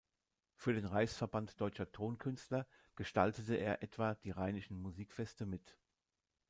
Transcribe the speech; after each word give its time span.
Für 0.55 0.73
den 0.73 0.85
Reichsverband 0.87 1.61
Deutscher 1.61 1.91
Tonkünstler 1.91 2.65
gestaltete 2.95 3.57
er 3.57 3.83
etwa 3.83 4.15
die 4.15 4.31
Rheinischen 4.31 4.81
Musikfeste 4.81 5.45
mit. 5.45 5.77